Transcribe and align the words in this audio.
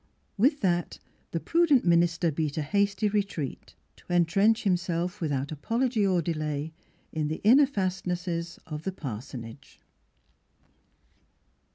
With 0.35 0.61
that 0.61 0.97
the 1.29 1.39
prudent 1.39 1.85
minister 1.85 2.31
beat 2.31 2.57
a 2.57 2.63
hasty 2.63 3.07
retreat, 3.07 3.75
to 3.97 4.05
entrench 4.11 4.63
himself 4.63 5.21
without 5.21 5.51
apology 5.51 6.07
or 6.07 6.23
delay 6.23 6.73
in 7.11 7.27
the 7.27 7.39
inner 7.43 7.67
fastnesses 7.67 8.57
of 8.65 8.81
the 8.81 8.91
parsonage. 8.93 9.79